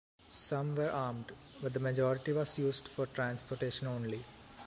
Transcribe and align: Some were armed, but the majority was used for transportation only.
Some 0.31 0.73
were 0.75 0.89
armed, 0.89 1.31
but 1.61 1.73
the 1.73 1.79
majority 1.79 2.31
was 2.33 2.57
used 2.57 2.87
for 2.87 3.05
transportation 3.05 3.87
only. 3.87 4.25